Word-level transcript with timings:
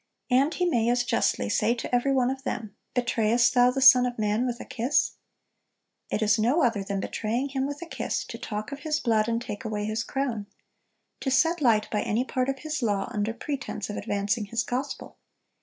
And 0.31 0.51
He 0.55 0.65
may 0.65 0.89
as 0.89 1.03
justly 1.03 1.47
say 1.47 1.75
to 1.75 1.93
every 1.95 2.11
one 2.11 2.31
of 2.31 2.41
them, 2.41 2.75
'Betrayest 2.95 3.53
thou 3.53 3.69
the 3.69 3.81
Son 3.83 4.07
of 4.07 4.17
man 4.17 4.47
with 4.47 4.59
a 4.59 4.65
kiss?' 4.65 5.11
It 6.09 6.23
is 6.23 6.39
no 6.39 6.63
other 6.63 6.83
than 6.83 6.99
betraying 6.99 7.49
Him 7.49 7.67
with 7.67 7.83
a 7.83 7.85
kiss, 7.85 8.23
to 8.25 8.39
talk 8.39 8.71
of 8.71 8.79
His 8.79 8.99
blood, 8.99 9.27
and 9.27 9.39
take 9.39 9.63
away 9.63 9.85
His 9.85 10.03
crown; 10.03 10.47
to 11.19 11.29
set 11.29 11.61
light 11.61 11.87
by 11.91 12.01
any 12.01 12.23
part 12.25 12.49
of 12.49 12.57
His 12.65 12.81
law, 12.81 13.11
under 13.13 13.31
pretense 13.31 13.91
of 13.91 13.95
advancing 13.95 14.45
His 14.45 14.63
gospel. 14.63 15.17